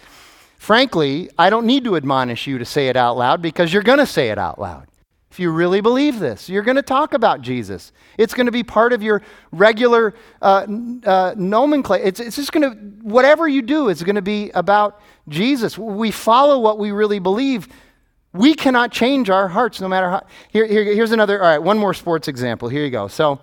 [0.57, 3.99] Frankly, I don't need to admonish you to say it out loud because you're going
[3.99, 4.87] to say it out loud.
[5.35, 7.91] If you really believe this, you're going to talk about Jesus.
[8.17, 9.21] It's going to be part of your
[9.51, 10.65] regular uh,
[11.05, 12.05] uh, nomenclature.
[12.05, 15.77] It's, it's just going to, whatever you do, is going to be about Jesus.
[15.77, 17.67] We follow what we really believe.
[18.31, 20.25] We cannot change our hearts no matter how.
[20.53, 22.69] Here, here, here's another, all right, one more sports example.
[22.69, 23.09] Here you go.
[23.09, 23.41] So,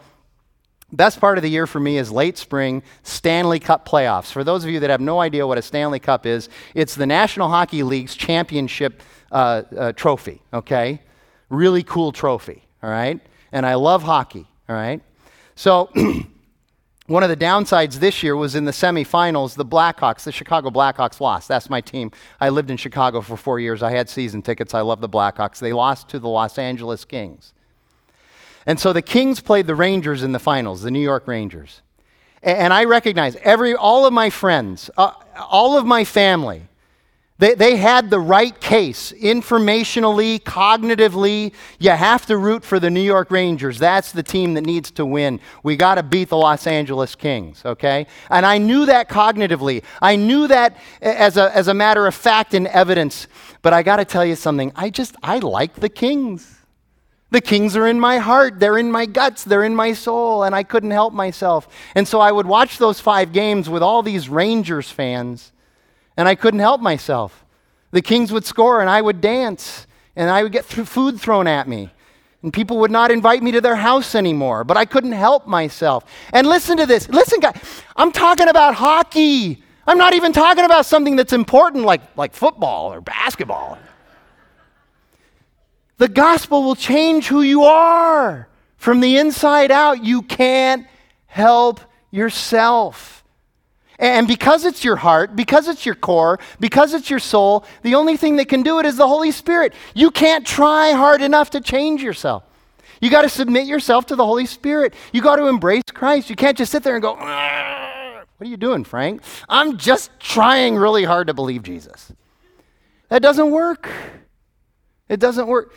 [0.95, 4.30] Best part of the year for me is late spring Stanley Cup playoffs.
[4.30, 7.07] For those of you that have no idea what a Stanley Cup is, it's the
[7.07, 11.01] National Hockey League's championship uh, uh, trophy, okay?
[11.53, 13.20] Really cool trophy, all right?
[13.53, 15.03] And I love hockey, all right?
[15.55, 15.90] So,
[17.09, 21.20] one of the downsides this year was in the semifinals, the Blackhawks, the Chicago Blackhawks
[21.20, 21.48] lost.
[21.48, 22.11] That's my team.
[22.40, 23.82] I lived in Chicago for four years.
[23.82, 24.72] I had season tickets.
[24.72, 25.59] I love the Blackhawks.
[25.59, 27.53] They lost to the Los Angeles Kings.
[28.64, 31.82] And so the Kings played the Rangers in the finals, the New York Rangers.
[32.42, 36.62] And I recognize every, all of my friends, uh, all of my family,
[37.43, 41.53] they, they had the right case informationally, cognitively.
[41.80, 43.80] You have to root for the New York Rangers.
[43.80, 45.40] That's the team that needs to win.
[45.64, 48.07] We got to beat the Los Angeles Kings, okay?
[48.30, 49.82] And I knew that cognitively.
[50.01, 53.26] I knew that as a, as a matter of fact and evidence.
[53.61, 54.70] But I got to tell you something.
[54.76, 56.61] I just, I like the Kings.
[57.30, 60.55] The kings are in my heart, they're in my guts, they're in my soul, and
[60.55, 61.66] I couldn't help myself.
[61.95, 65.51] And so I would watch those five games with all these Rangers fans,
[66.17, 67.45] and I couldn't help myself.
[67.91, 69.87] The Kings would score, and I would dance,
[70.17, 71.91] and I would get th- food thrown at me.
[72.43, 76.05] And people would not invite me to their house anymore, but I couldn't help myself.
[76.33, 77.09] And listen to this.
[77.09, 77.55] Listen, guys,
[77.95, 79.63] I'm talking about hockey.
[79.87, 83.79] I'm not even talking about something that's important like, like football or basketball.
[85.99, 90.03] The gospel will change who you are from the inside out.
[90.03, 90.87] You can't
[91.27, 93.22] help yourself.
[94.03, 98.16] And because it's your heart, because it's your core, because it's your soul, the only
[98.16, 99.72] thing that can do it is the Holy Spirit.
[99.94, 102.42] You can't try hard enough to change yourself.
[103.00, 104.94] You got to submit yourself to the Holy Spirit.
[105.12, 106.30] You got to embrace Christ.
[106.30, 109.22] You can't just sit there and go, What are you doing, Frank?
[109.48, 112.12] I'm just trying really hard to believe Jesus.
[113.09, 113.88] That doesn't work.
[115.09, 115.72] It doesn't work.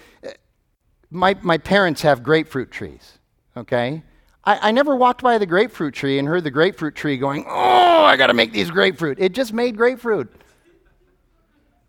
[1.12, 3.20] My, my parents have grapefruit trees,
[3.56, 4.02] okay?
[4.46, 8.04] I, I never walked by the grapefruit tree and heard the grapefruit tree going, oh,
[8.04, 9.20] I got to make these grapefruit.
[9.20, 10.34] It just made grapefruit.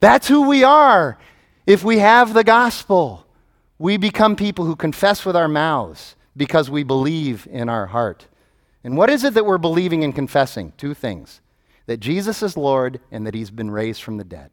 [0.00, 1.18] That's who we are.
[1.66, 3.26] If we have the gospel,
[3.78, 8.28] we become people who confess with our mouths because we believe in our heart.
[8.84, 10.72] And what is it that we're believing and confessing?
[10.76, 11.40] Two things
[11.86, 14.50] that Jesus is Lord and that he's been raised from the dead.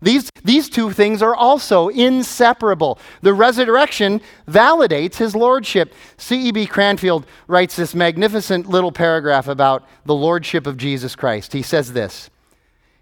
[0.00, 2.98] These, these two things are also inseparable.
[3.22, 5.92] The resurrection validates his lordship.
[6.16, 6.66] C.E.B.
[6.66, 11.52] Cranfield writes this magnificent little paragraph about the lordship of Jesus Christ.
[11.52, 12.30] He says this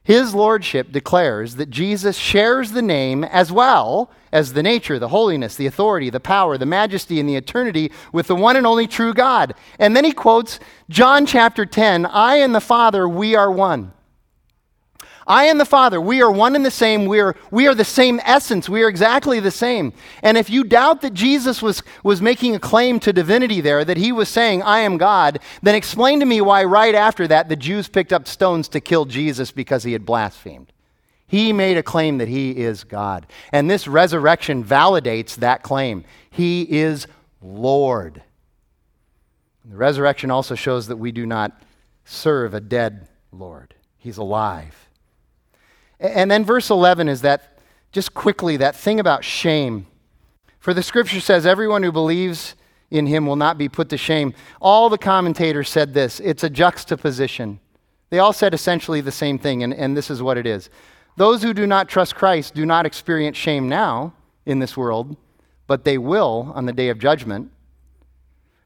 [0.05, 5.57] His lordship declares that Jesus shares the name as well as the nature, the holiness,
[5.57, 9.13] the authority, the power, the majesty, and the eternity with the one and only true
[9.13, 9.55] God.
[9.79, 13.93] And then he quotes John chapter 10 I and the Father, we are one.
[15.27, 17.07] I and the Father, we are one and the same.
[17.07, 18.69] We are, we are the same essence.
[18.69, 19.93] We are exactly the same.
[20.23, 23.97] And if you doubt that Jesus was, was making a claim to divinity there, that
[23.97, 27.57] he was saying, I am God, then explain to me why right after that the
[27.57, 30.73] Jews picked up stones to kill Jesus because he had blasphemed.
[31.27, 33.27] He made a claim that he is God.
[33.51, 36.05] And this resurrection validates that claim.
[36.31, 37.09] He is
[37.43, 38.23] Lord.
[39.65, 41.61] The resurrection also shows that we do not
[42.05, 44.86] serve a dead Lord, he's alive.
[45.99, 47.59] And then verse 11 is that,
[47.93, 49.87] just quickly, that thing about shame.
[50.59, 52.55] For the scripture says, everyone who believes
[52.91, 54.35] in him will not be put to shame.
[54.61, 57.61] All the commentators said this it's a juxtaposition.
[58.11, 60.71] They all said essentially the same thing, and, and this is what it is.
[61.17, 64.13] Those who do not trust Christ do not experience shame now
[64.45, 65.17] in this world,
[65.67, 67.51] but they will on the day of judgment.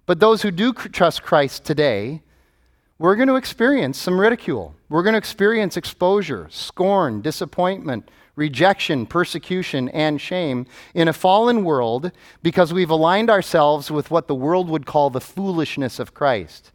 [0.05, 2.23] But those who do trust Christ today
[3.01, 4.75] we're going to experience some ridicule.
[4.91, 12.13] We're going to experience exposure, scorn, disappointment, rejection, persecution, and shame in a fallen world
[12.43, 16.73] because we've aligned ourselves with what the world would call the foolishness of Christ.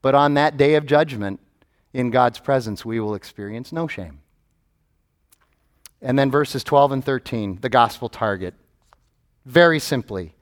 [0.00, 1.40] But on that day of judgment,
[1.92, 4.20] in God's presence, we will experience no shame.
[6.00, 8.54] And then verses 12 and 13, the gospel target.
[9.44, 10.36] Very simply,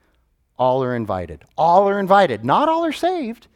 [0.59, 1.43] all are invited.
[1.57, 2.45] All are invited.
[2.45, 3.47] Not all are saved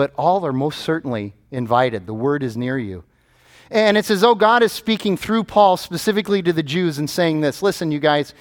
[0.00, 2.06] but all are most certainly invited.
[2.06, 3.04] The word is near you.
[3.70, 7.42] And it's as though God is speaking through Paul specifically to the Jews and saying
[7.42, 8.32] this Listen, you guys,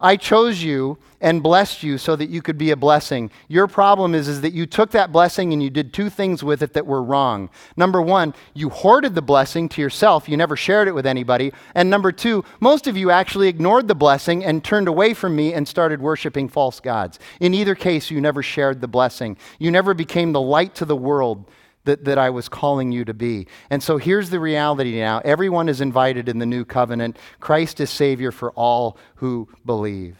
[0.00, 3.30] I chose you and blessed you so that you could be a blessing.
[3.48, 6.62] Your problem is, is that you took that blessing and you did two things with
[6.62, 7.50] it that were wrong.
[7.76, 11.52] Number one, you hoarded the blessing to yourself, you never shared it with anybody.
[11.74, 15.52] And number two, most of you actually ignored the blessing and turned away from me
[15.52, 17.18] and started worshiping false gods.
[17.38, 20.96] In either case, you never shared the blessing, you never became the light to the
[20.96, 21.44] world
[21.84, 23.46] that, that I was calling you to be.
[23.70, 27.18] And so here's the reality now everyone is invited in the new covenant.
[27.40, 30.16] Christ is Savior for all who believe.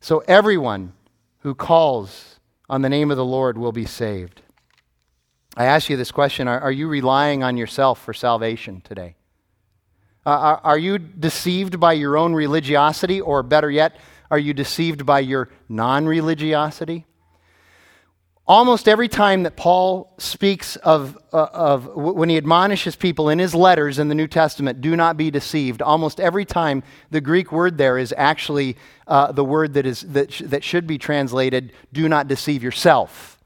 [0.00, 0.92] So everyone
[1.40, 4.42] who calls on the name of the Lord will be saved.
[5.56, 9.16] I ask you this question Are, are you relying on yourself for salvation today?
[10.24, 13.96] Uh, are, are you deceived by your own religiosity, or better yet,
[14.30, 17.06] are you deceived by your non religiosity?
[18.48, 23.54] Almost every time that Paul speaks of, uh, of when he admonishes people in his
[23.54, 27.76] letters in the New Testament, do not be deceived, almost every time the Greek word
[27.76, 32.08] there is actually uh, the word that, is, that, sh- that should be translated, do
[32.08, 33.38] not deceive yourself.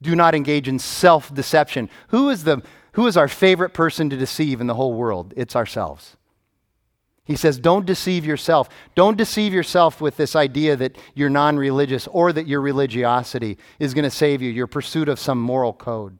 [0.00, 1.90] Do not engage in self deception.
[2.08, 2.62] Who is, the,
[2.92, 5.34] who is our favorite person to deceive in the whole world?
[5.36, 6.16] It's ourselves.
[7.30, 8.68] He says, Don't deceive yourself.
[8.96, 13.94] Don't deceive yourself with this idea that you're non religious or that your religiosity is
[13.94, 16.18] going to save you, your pursuit of some moral code.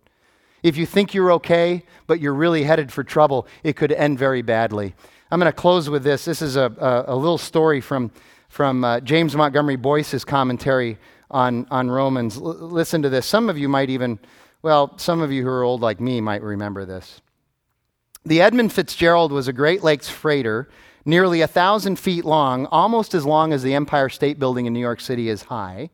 [0.63, 4.41] If you think you're okay, but you're really headed for trouble, it could end very
[4.41, 4.95] badly.
[5.33, 6.27] I'm going to close with this.
[6.27, 8.13] This is a, a, a little story from,
[8.49, 10.97] from uh, James Montgomery Boice's commentary
[11.29, 12.37] on, on Romans.
[12.37, 13.27] L- listen to this.
[13.27, 14.21] Some of you might even,
[14.63, 17.21] well, some of you who are old like me might remember this.
[18.25, 20.69] The Edmund Fitzgerald was a Great Lakes freighter
[21.11, 24.81] nearly a thousand feet long, almost as long as the Empire State Building in New
[24.81, 25.91] York City is high.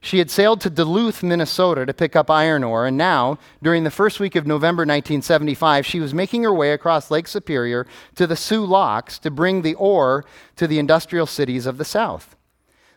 [0.00, 3.90] She had sailed to Duluth, Minnesota to pick up iron ore, and now, during the
[3.90, 8.36] first week of November 1975, she was making her way across Lake Superior to the
[8.36, 10.24] Soo Locks to bring the ore
[10.56, 12.36] to the industrial cities of the South.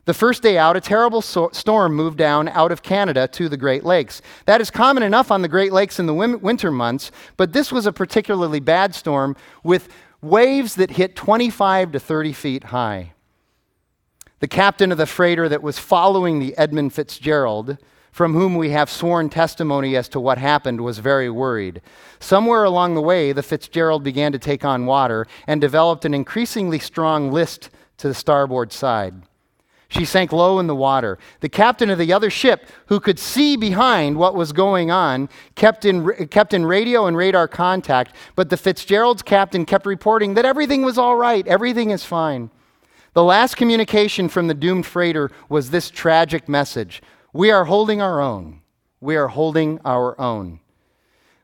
[0.05, 3.57] The first day out, a terrible so- storm moved down out of Canada to the
[3.57, 4.21] Great Lakes.
[4.45, 7.85] That is common enough on the Great Lakes in the winter months, but this was
[7.85, 9.89] a particularly bad storm with
[10.21, 13.13] waves that hit 25 to 30 feet high.
[14.39, 17.77] The captain of the freighter that was following the Edmund Fitzgerald,
[18.11, 21.81] from whom we have sworn testimony as to what happened, was very worried.
[22.19, 26.79] Somewhere along the way, the Fitzgerald began to take on water and developed an increasingly
[26.79, 29.23] strong list to the starboard side.
[29.89, 31.17] She sank low in the water.
[31.39, 35.83] The captain of the other ship, who could see behind what was going on, kept
[35.83, 40.83] in, kept in radio and radar contact, but the Fitzgerald's captain kept reporting that everything
[40.83, 42.51] was all right, everything is fine.
[43.13, 47.01] The last communication from the doomed freighter was this tragic message
[47.33, 48.61] We are holding our own.
[49.01, 50.59] We are holding our own.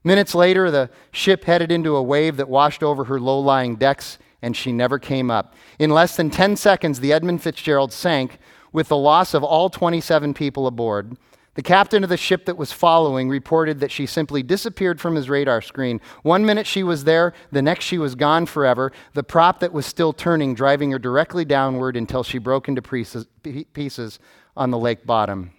[0.03, 4.19] Minutes later, the ship headed into a wave that washed over her low lying decks
[4.41, 5.55] and she never came up.
[5.79, 8.37] In less than 10 seconds, the Edmund Fitzgerald sank
[8.71, 11.17] with the loss of all 27 people aboard.
[11.53, 15.29] The captain of the ship that was following reported that she simply disappeared from his
[15.29, 16.01] radar screen.
[16.21, 19.85] One minute she was there, the next she was gone forever, the prop that was
[19.85, 24.19] still turning driving her directly downward until she broke into pieces
[24.57, 25.51] on the lake bottom.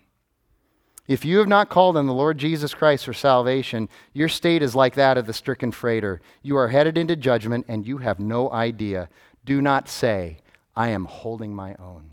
[1.08, 4.74] If you have not called on the Lord Jesus Christ for salvation, your state is
[4.74, 6.20] like that of the stricken freighter.
[6.42, 9.08] You are headed into judgment and you have no idea.
[9.44, 10.38] Do not say,
[10.74, 12.10] I am holding my own.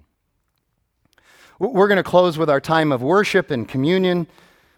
[1.60, 4.28] We're going to close with our time of worship and communion,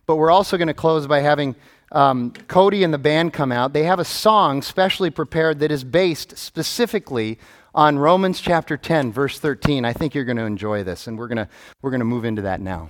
[0.06, 1.56] but we're also going to close by having
[1.92, 3.74] um, Cody and the band come out.
[3.74, 7.40] They have a song specially prepared that is based specifically
[7.74, 9.84] on Romans chapter 10, verse 13.
[9.84, 11.50] I think you're going to enjoy this, and we're going to,
[11.82, 12.90] we're going to move into that now.